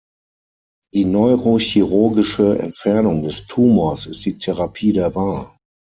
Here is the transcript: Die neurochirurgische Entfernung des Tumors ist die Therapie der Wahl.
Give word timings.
Die 0.95 1.05
neurochirurgische 1.05 2.57
Entfernung 2.57 3.21
des 3.21 3.45
Tumors 3.45 4.07
ist 4.07 4.25
die 4.25 4.35
Therapie 4.39 4.93
der 4.93 5.13
Wahl. 5.13 5.55